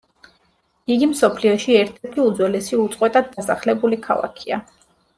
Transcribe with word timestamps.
იგი 0.95 1.09
მსოფლიოში 1.11 1.77
ერთ-ერთი 1.83 2.23
უძველესი 2.25 2.83
უწყვეტად 2.87 3.33
დასახლებული 3.39 4.05
ქალაქია. 4.11 4.65